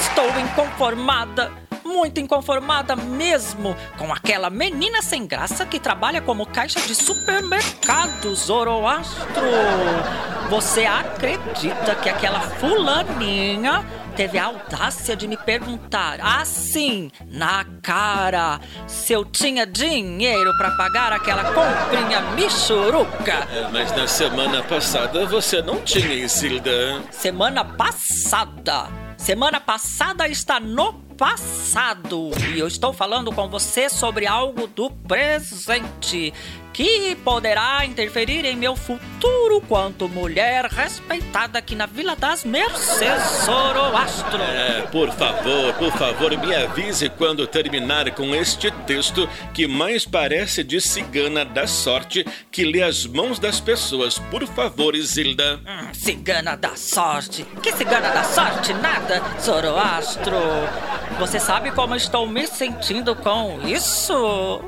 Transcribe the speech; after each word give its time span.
Estou 0.00 0.40
inconformada, 0.40 1.52
muito 1.84 2.20
inconformada 2.20 2.96
mesmo 2.96 3.76
com 3.98 4.12
aquela 4.12 4.50
menina 4.50 5.02
sem 5.02 5.26
graça 5.26 5.66
que 5.66 5.78
trabalha 5.78 6.20
como 6.20 6.46
caixa 6.46 6.80
de 6.80 6.94
supermercado, 6.94 8.34
Zoroastro. 8.34 9.42
Você 10.50 10.84
acredita 10.84 11.94
que 11.94 12.08
aquela 12.08 12.40
fulaninha 12.40 13.84
teve 14.20 14.38
a 14.38 14.44
audácia 14.44 15.16
de 15.16 15.26
me 15.26 15.34
perguntar 15.34 16.20
assim, 16.20 17.10
na 17.26 17.64
cara, 17.80 18.60
se 18.86 19.14
eu 19.14 19.24
tinha 19.24 19.66
dinheiro 19.66 20.54
para 20.58 20.72
pagar 20.72 21.10
aquela 21.10 21.42
comprinha 21.54 22.20
michuruca? 22.32 23.48
É, 23.50 23.66
mas 23.72 23.90
na 23.96 24.06
semana 24.06 24.62
passada 24.62 25.24
você 25.24 25.62
não 25.62 25.80
tinha, 25.80 26.12
Isilda. 26.12 27.00
Semana 27.10 27.64
passada. 27.64 28.88
Semana 29.16 29.58
passada 29.58 30.28
está 30.28 30.60
no 30.60 30.92
passado. 31.20 32.30
E 32.54 32.58
eu 32.58 32.66
estou 32.66 32.94
falando 32.94 33.30
com 33.30 33.46
você 33.46 33.90
sobre 33.90 34.26
algo 34.26 34.66
do 34.66 34.90
presente 34.90 36.32
que 36.72 37.14
poderá 37.16 37.84
interferir 37.84 38.44
em 38.46 38.56
meu 38.56 38.74
futuro 38.74 39.60
quanto 39.68 40.08
mulher 40.08 40.64
respeitada 40.64 41.58
aqui 41.58 41.74
na 41.74 41.84
Vila 41.84 42.16
das 42.16 42.44
Mercês 42.44 43.22
Zoroastro. 43.44 44.40
É, 44.40 44.82
por 44.90 45.12
favor, 45.12 45.74
por 45.74 45.92
favor, 45.92 46.38
me 46.38 46.54
avise 46.54 47.10
quando 47.10 47.46
terminar 47.46 48.12
com 48.12 48.34
este 48.34 48.70
texto 48.86 49.28
que 49.52 49.66
mais 49.66 50.06
parece 50.06 50.64
de 50.64 50.80
cigana 50.80 51.44
da 51.44 51.66
sorte 51.66 52.24
que 52.50 52.64
lê 52.64 52.82
as 52.82 53.04
mãos 53.04 53.38
das 53.38 53.60
pessoas. 53.60 54.18
Por 54.30 54.46
favor, 54.46 54.94
Isilda. 54.94 55.60
Hum, 55.66 55.92
cigana 55.92 56.56
da 56.56 56.76
sorte. 56.76 57.44
Que 57.62 57.72
cigana 57.72 58.10
da 58.10 58.24
sorte? 58.24 58.72
Nada, 58.74 59.22
Zoroastro. 59.38 60.38
Você 61.20 61.38
sabe 61.38 61.70
como 61.72 61.94
estou 61.94 62.26
me 62.26 62.46
sentindo 62.46 63.14
com 63.14 63.60
isso? 63.68 64.62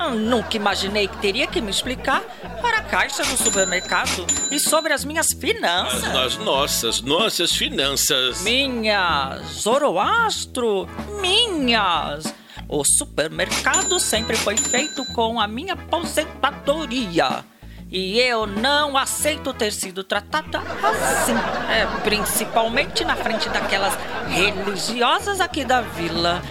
Eu 0.00 0.14
nunca 0.16 0.56
imaginei 0.56 1.06
que 1.06 1.16
teria 1.18 1.46
que 1.46 1.60
me 1.60 1.70
explicar 1.70 2.20
para 2.60 2.78
a 2.78 2.82
caixa 2.82 3.22
do 3.22 3.36
supermercado 3.36 4.26
e 4.50 4.58
sobre 4.58 4.92
as 4.92 5.04
minhas 5.04 5.32
finanças. 5.32 6.02
As, 6.02 6.16
as 6.16 6.36
nossas, 6.38 7.00
nossas 7.00 7.52
finanças. 7.52 8.42
Minhas, 8.42 9.46
Zoroastro, 9.62 10.88
minhas. 11.20 12.34
O 12.68 12.84
supermercado 12.84 14.00
sempre 14.00 14.36
foi 14.36 14.56
feito 14.56 15.04
com 15.14 15.40
a 15.40 15.46
minha 15.46 15.74
aposentadoria. 15.74 17.44
E 17.90 18.20
eu 18.20 18.46
não 18.46 18.96
aceito 18.98 19.54
ter 19.54 19.72
sido 19.72 20.04
tratada 20.04 20.58
assim. 20.58 21.34
É, 21.70 21.86
principalmente 22.02 23.04
na 23.04 23.16
frente 23.16 23.48
daquelas 23.48 23.94
religiosas 24.28 25.40
aqui 25.40 25.64
da 25.64 25.80
vila 25.80 26.42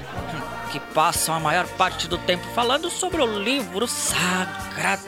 que 0.71 0.79
passam 0.79 1.35
a 1.35 1.39
maior 1.39 1.67
parte 1.69 2.07
do 2.07 2.17
tempo 2.17 2.45
falando 2.53 2.89
sobre 2.89 3.21
o 3.21 3.39
livro 3.39 3.87
sagrado. 3.87 5.05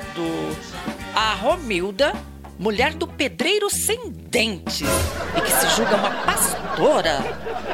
A 1.16 1.34
Romilda, 1.34 2.14
mulher 2.58 2.94
do 2.94 3.08
pedreiro 3.08 3.70
sem 3.70 4.10
dentes 4.10 4.88
e 5.36 5.42
que 5.42 5.52
se 5.52 5.76
julga 5.76 5.96
uma 5.96 6.12
pastora, 6.26 6.59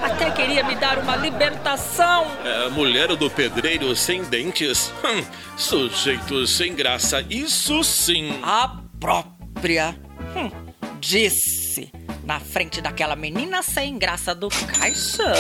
até 0.01 0.31
queria 0.31 0.63
me 0.63 0.75
dar 0.75 0.99
uma 0.99 1.15
libertação. 1.15 2.25
É, 2.43 2.69
mulher 2.69 3.15
do 3.15 3.29
pedreiro 3.29 3.95
sem 3.95 4.23
dentes? 4.23 4.91
Hum, 5.03 5.23
sujeito 5.57 6.45
sem 6.47 6.73
graça, 6.73 7.23
isso 7.29 7.83
sim. 7.83 8.39
A 8.43 8.79
própria. 8.99 9.95
Hum, 10.35 10.51
disse 10.99 11.91
na 12.23 12.39
frente 12.39 12.81
daquela 12.81 13.15
menina 13.15 13.61
sem 13.61 13.97
graça 13.97 14.33
do 14.33 14.49
caixa 14.49 15.33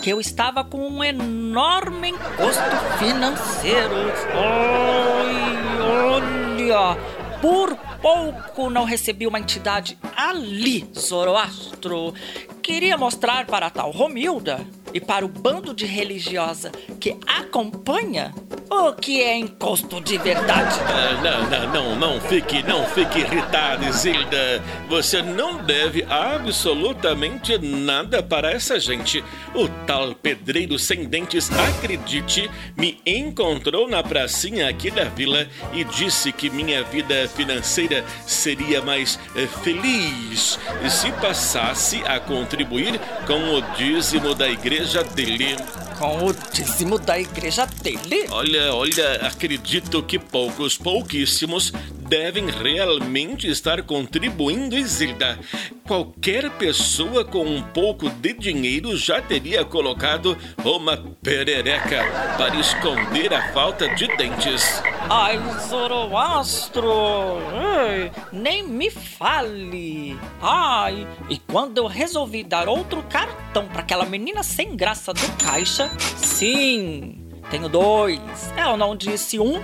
que 0.00 0.10
eu 0.10 0.20
estava 0.20 0.64
com 0.64 0.88
um 0.88 1.04
enorme 1.04 2.10
encosto 2.10 2.62
financeiro. 2.98 4.12
Ai, 4.32 5.80
olha, 5.82 6.99
por 7.40 7.76
pouco 8.00 8.70
não 8.70 8.84
recebi 8.84 9.26
uma 9.26 9.38
entidade 9.38 9.98
ali, 10.16 10.88
Zoroastro. 10.96 12.14
Queria 12.62 12.96
mostrar 12.96 13.46
para 13.46 13.66
a 13.66 13.70
tal 13.70 13.90
Romilda 13.90 14.60
e 14.92 15.00
para 15.00 15.24
o 15.24 15.28
bando 15.28 15.74
de 15.74 15.86
religiosa 15.86 16.70
que 17.00 17.16
acompanha 17.26 18.34
o 18.70 18.92
que 18.92 19.20
é 19.20 19.36
encosto 19.36 20.00
de 20.00 20.16
verdade? 20.18 20.78
Ah, 20.86 21.20
não, 21.22 21.50
não, 21.50 21.72
não, 21.72 21.96
não 21.96 22.20
fique, 22.20 22.62
não 22.62 22.84
fique 22.86 23.18
irritada, 23.18 23.84
Isilda. 23.84 24.62
Você 24.88 25.22
não 25.22 25.56
deve 25.56 26.04
absolutamente 26.08 27.58
nada 27.58 28.22
para 28.22 28.52
essa 28.52 28.78
gente. 28.78 29.24
O 29.54 29.68
tal 29.86 30.14
pedreiro 30.22 30.78
sem 30.78 31.04
dentes, 31.04 31.50
acredite, 31.50 32.50
me 32.76 33.00
encontrou 33.06 33.88
na 33.88 34.02
pracinha 34.02 34.68
aqui 34.68 34.90
da 34.90 35.04
vila 35.04 35.46
e 35.72 35.84
disse 35.84 36.32
que 36.32 36.50
minha 36.50 36.82
vida 36.84 37.28
financeira 37.28 38.04
seria 38.26 38.82
mais 38.82 39.18
eh, 39.34 39.46
feliz 39.62 40.58
se 40.90 41.12
passasse 41.20 42.02
a 42.04 42.18
contribuir 42.20 43.00
com 43.26 43.54
o 43.54 43.62
dízimo 43.76 44.34
da 44.34 44.48
igreja 44.48 45.02
dele 45.02 45.56
com 46.00 46.24
o 46.24 46.32
dízimo 46.32 46.98
da 46.98 47.20
igreja 47.20 47.66
dele? 47.66 48.24
Olha, 48.30 48.72
olha, 48.72 49.16
acredito 49.16 50.02
que 50.02 50.18
poucos, 50.18 50.78
pouquíssimos 50.78 51.74
devem 52.10 52.46
realmente 52.50 53.48
estar 53.48 53.84
contribuindo, 53.84 54.76
Isilda. 54.76 55.38
Qualquer 55.86 56.50
pessoa 56.50 57.24
com 57.24 57.44
um 57.44 57.62
pouco 57.62 58.10
de 58.10 58.32
dinheiro 58.32 58.96
já 58.96 59.22
teria 59.22 59.64
colocado 59.64 60.36
uma 60.64 60.96
perereca 61.22 62.02
para 62.36 62.56
esconder 62.56 63.32
a 63.32 63.52
falta 63.52 63.88
de 63.94 64.08
dentes. 64.16 64.82
Ai, 65.08 65.38
Zoroastro! 65.68 66.90
Nem 68.32 68.64
me 68.66 68.90
fale! 68.90 70.18
Ai, 70.42 71.06
e 71.28 71.38
quando 71.38 71.78
eu 71.78 71.86
resolvi 71.86 72.42
dar 72.42 72.68
outro 72.68 73.04
cartão 73.04 73.68
para 73.68 73.82
aquela 73.82 74.04
menina 74.04 74.42
sem 74.42 74.74
graça 74.74 75.14
do 75.14 75.44
caixa, 75.44 75.88
sim, 76.16 77.24
tenho 77.52 77.68
dois. 77.68 78.20
Eu 78.56 78.76
não 78.76 78.96
disse 78.96 79.38
um, 79.38 79.62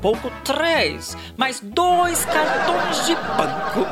pouco 0.00 0.30
três, 0.44 1.16
mas 1.36 1.60
dois 1.60 2.24
cartões 2.24 3.06
de 3.06 3.14
banco. 3.14 3.86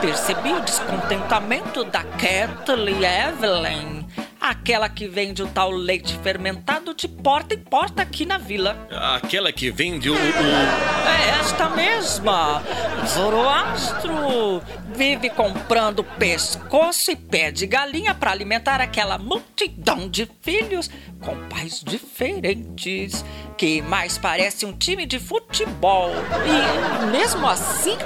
Percebi 0.00 0.52
o 0.52 0.60
descontentamento 0.60 1.84
da 1.84 2.02
Kathleen 2.02 3.02
Evelyn, 3.04 4.06
aquela 4.40 4.88
que 4.88 5.06
vende 5.06 5.42
o 5.42 5.46
tal 5.46 5.70
leite 5.70 6.18
fermentado 6.22 6.94
de 6.94 7.06
porta 7.06 7.54
em 7.54 7.58
porta 7.58 8.02
aqui 8.02 8.24
na 8.24 8.38
vila. 8.38 8.76
Aquela 8.90 9.52
que 9.52 9.70
vende 9.70 10.08
o. 10.10 10.14
o... 10.14 10.16
É 10.16 11.40
esta 11.40 11.68
mesma. 11.70 12.62
Zoroastro 13.06 14.62
vive 14.94 15.30
comprando 15.30 16.04
pescoço 16.04 17.10
e 17.10 17.16
pé 17.16 17.50
de 17.50 17.66
galinha 17.66 18.14
para 18.14 18.30
alimentar 18.30 18.80
aquela 18.80 19.18
multidão 19.18 20.08
de 20.08 20.28
filhos 20.42 20.90
com 21.20 21.36
pais 21.48 21.82
diferentes 21.84 23.24
que 23.56 23.82
mais 23.82 24.16
parece 24.16 24.64
um 24.64 24.72
time 24.72 25.04
de 25.04 25.18
futebol. 25.18 26.10
E 26.46 27.06
mesmo 27.10 27.46
assim, 27.46 27.98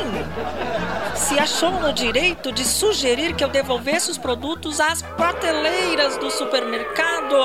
se 1.14 1.38
achou 1.38 1.70
no 1.80 1.92
direito 1.92 2.50
de 2.50 2.64
sugerir 2.64 3.34
que 3.34 3.44
eu 3.44 3.48
devolvesse 3.48 4.10
os 4.10 4.18
produtos 4.18 4.80
às 4.80 5.00
prateleiras 5.02 6.16
do 6.18 6.30
supermercado. 6.30 7.36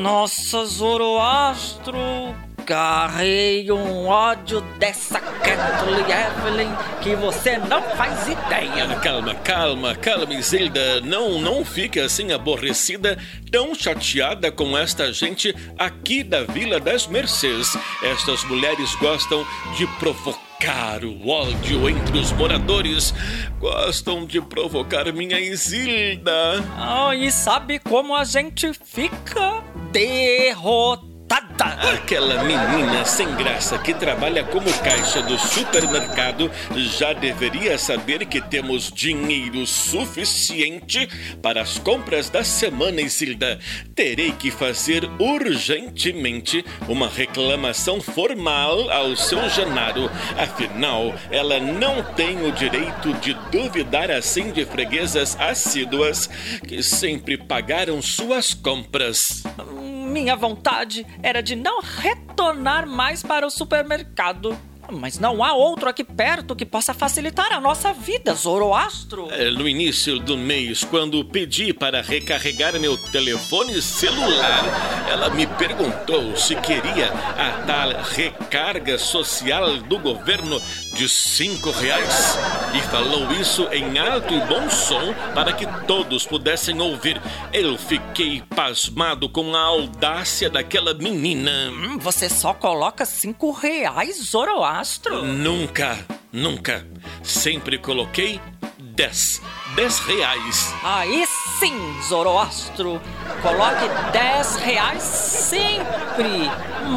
Nossa, 0.00 0.64
Zoroastro, 0.64 1.98
Carrei 2.66 3.70
um 3.72 4.06
ódio 4.06 4.60
dessa 4.78 5.18
Kathleen 5.18 6.06
Evelyn 6.08 6.70
que 7.02 7.16
você 7.16 7.58
não 7.58 7.82
faz 7.96 8.28
ideia. 8.28 8.86
Calma, 9.00 9.34
calma, 9.34 9.94
calma, 9.96 10.32
Isilda. 10.34 11.00
Não, 11.00 11.40
não 11.40 11.64
fique 11.64 11.98
assim 11.98 12.30
aborrecida, 12.30 13.18
tão 13.50 13.74
chateada 13.74 14.52
com 14.52 14.78
esta 14.78 15.12
gente 15.12 15.54
aqui 15.76 16.22
da 16.22 16.44
Vila 16.44 16.78
das 16.78 17.06
Mercês. 17.06 17.76
Estas 18.02 18.44
mulheres 18.44 18.94
gostam 18.96 19.44
de 19.76 19.86
provocar 19.98 21.04
o 21.04 21.28
ódio 21.28 21.88
entre 21.88 22.18
os 22.18 22.30
moradores. 22.32 23.12
Gostam 23.58 24.24
de 24.24 24.40
provocar 24.40 25.12
minha 25.12 25.40
Isilda. 25.40 26.62
Ah, 26.76 27.14
e 27.14 27.32
sabe 27.32 27.80
como 27.80 28.14
a 28.14 28.24
gente 28.24 28.72
fica? 28.72 29.64
Derrotado 29.90 31.11
revoltada. 31.32 31.92
Aquela 31.92 32.42
menina 32.44 33.04
sem 33.04 33.32
graça 33.34 33.78
que 33.78 33.94
trabalha 33.94 34.44
como 34.44 34.72
caixa 34.80 35.22
do 35.22 35.38
supermercado 35.38 36.50
já 36.76 37.12
deveria 37.12 37.78
saber 37.78 38.26
que 38.26 38.40
temos 38.40 38.90
dinheiro 38.90 39.66
suficiente 39.66 41.08
para 41.40 41.62
as 41.62 41.78
compras 41.78 42.28
da 42.28 42.44
semana, 42.44 43.00
Isilda. 43.00 43.58
Terei 43.94 44.32
que 44.32 44.50
fazer 44.50 45.08
urgentemente 45.18 46.64
uma 46.88 47.08
reclamação 47.08 48.00
formal 48.00 48.90
ao 48.90 49.16
seu 49.16 49.48
Genaro. 49.48 50.10
Afinal, 50.36 51.14
ela 51.30 51.60
não 51.60 52.02
tem 52.14 52.46
o 52.46 52.52
direito 52.52 53.12
de 53.20 53.34
duvidar 53.50 54.10
assim 54.10 54.50
de 54.50 54.64
freguesas 54.64 55.36
assíduas 55.38 56.28
que 56.66 56.82
sempre 56.82 57.36
pagaram 57.36 58.00
suas 58.02 58.54
compras. 58.54 59.42
Minha 60.12 60.36
vontade 60.36 61.06
era 61.22 61.42
de 61.42 61.56
não 61.56 61.80
retornar 61.80 62.86
mais 62.86 63.22
para 63.22 63.46
o 63.46 63.50
supermercado. 63.50 64.54
Mas 64.92 65.18
não 65.18 65.42
há 65.42 65.54
outro 65.54 65.88
aqui 65.88 66.04
perto 66.04 66.54
que 66.54 66.66
possa 66.66 66.92
facilitar 66.92 67.52
a 67.52 67.60
nossa 67.60 67.92
vida, 67.92 68.34
Zoroastro. 68.34 69.28
É, 69.30 69.50
no 69.50 69.68
início 69.68 70.18
do 70.18 70.36
mês, 70.36 70.84
quando 70.84 71.24
pedi 71.24 71.72
para 71.72 72.02
recarregar 72.02 72.78
meu 72.78 72.96
telefone 72.96 73.80
celular, 73.80 75.08
ela 75.10 75.30
me 75.30 75.46
perguntou 75.46 76.36
se 76.36 76.54
queria 76.56 77.10
a 77.12 77.62
tal 77.66 78.02
recarga 78.02 78.98
social 78.98 79.78
do 79.78 79.98
governo 79.98 80.60
de 80.94 81.08
cinco 81.08 81.70
reais. 81.70 82.36
E 82.74 82.80
falou 82.90 83.30
isso 83.32 83.66
em 83.72 83.98
alto 83.98 84.32
e 84.32 84.40
bom 84.40 84.68
som 84.70 85.14
para 85.34 85.52
que 85.52 85.66
todos 85.86 86.26
pudessem 86.26 86.80
ouvir. 86.80 87.20
Eu 87.52 87.78
fiquei 87.78 88.42
pasmado 88.54 89.28
com 89.28 89.54
a 89.54 89.60
audácia 89.60 90.50
daquela 90.50 90.94
menina. 90.94 91.70
Hum, 91.70 91.98
você 91.98 92.28
só 92.28 92.52
coloca 92.52 93.04
cinco 93.04 93.50
reais, 93.50 94.22
Zoroastro? 94.22 94.81
Nunca, 95.22 95.98
nunca. 96.32 96.86
Sempre 97.22 97.78
coloquei 97.78 98.40
dez. 98.78 99.40
Dez 99.74 99.98
reais. 100.00 100.74
Aí 100.82 101.26
sim, 101.58 101.76
Zoroastro. 102.02 103.00
Coloque 103.40 103.88
dez 104.12 104.56
reais 104.56 105.02
sempre. 105.02 106.50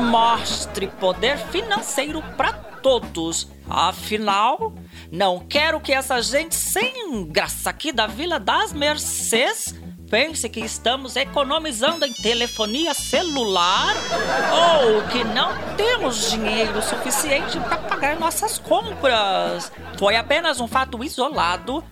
Mostre 0.10 0.88
poder 0.88 1.38
financeiro 1.38 2.22
para 2.36 2.54
todos. 2.54 3.48
Afinal, 3.70 4.74
não 5.12 5.40
quero 5.40 5.80
que 5.80 5.94
essa 5.94 6.22
gente 6.22 6.54
sem 6.54 7.26
graça 7.28 7.70
aqui 7.70 7.92
da 7.92 8.08
Vila 8.08 8.40
das 8.40 8.74
Mercês 8.74 9.74
pense 10.10 10.48
que 10.50 10.60
estamos 10.60 11.16
economizando 11.16 12.06
em 12.06 12.14
telefonia 12.14 12.94
celular 12.94 13.96
ou 14.52 15.02
que 15.10 15.24
não 15.24 15.50
temos 15.76 16.32
dinheiro 16.32 16.82
suficiente 16.82 17.60
para 17.60 17.78
pagar 17.78 18.20
nossas 18.20 18.58
compras. 18.58 19.72
Foi 19.98 20.16
apenas 20.16 20.60
um 20.60 20.68
fato 20.68 21.04
isolado 21.04 21.84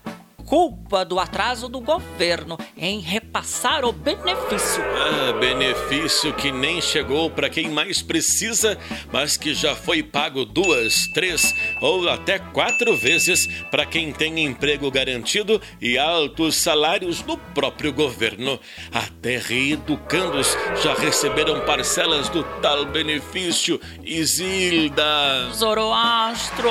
culpa 0.54 1.04
do 1.04 1.20
atraso 1.20 1.68
do 1.68 1.82
governo 1.82 2.60
em 2.78 3.00
repassar 3.00 3.84
o 3.84 3.92
benefício. 3.92 4.84
Ah, 4.84 5.34
benefício 5.40 6.32
que 6.32 6.52
nem 6.52 6.80
chegou 6.80 7.28
para 7.32 7.50
quem 7.50 7.72
mais 7.72 8.04
precisa, 8.04 8.78
mas 9.12 9.36
que 9.36 9.56
já 9.56 9.76
foi 9.76 10.04
pago 10.04 10.46
duas, 10.46 11.08
três 11.08 11.56
ou 11.82 12.08
até 12.08 12.38
quatro 12.38 12.96
vezes 12.96 13.48
para 13.72 13.84
quem 13.84 14.14
tem 14.14 14.46
emprego 14.46 14.92
garantido 14.92 15.60
e 15.82 15.98
altos 15.98 16.58
salários 16.58 17.24
no 17.24 17.36
próprio 17.36 17.92
governo. 17.92 18.60
Até 18.92 19.40
reeducandos 19.40 20.56
já 20.84 20.94
receberam 20.94 21.62
parcelas 21.62 22.30
do 22.30 22.44
tal 22.62 22.86
benefício. 22.86 23.82
Isilda. 24.04 25.50
Zoroastro. 25.52 26.70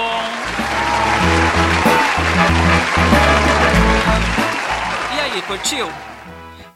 Aí, 5.33 5.43
curtiu? 5.43 5.87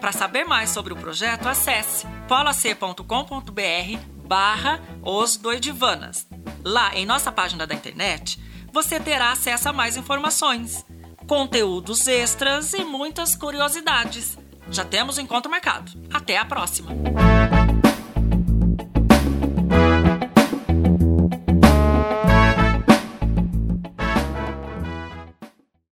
Para 0.00 0.12
saber 0.12 0.44
mais 0.44 0.70
sobre 0.70 0.92
o 0.92 0.96
projeto, 0.96 1.46
acesse 1.46 2.06
polac.com.br 2.26 3.98
barra 4.26 4.80
Os 5.02 5.36
Doidivanas. 5.36 6.26
Lá 6.64 6.94
em 6.94 7.06
nossa 7.06 7.30
página 7.30 7.66
da 7.66 7.74
internet, 7.74 8.40
você 8.72 8.98
terá 8.98 9.30
acesso 9.30 9.68
a 9.68 9.72
mais 9.72 9.96
informações, 9.96 10.84
conteúdos 11.26 12.08
extras 12.08 12.72
e 12.72 12.84
muitas 12.84 13.36
curiosidades. 13.36 14.38
Já 14.70 14.84
temos 14.84 15.18
encontro 15.18 15.50
marcado. 15.50 15.92
Até 16.12 16.38
a 16.38 16.44
próxima! 16.44 16.90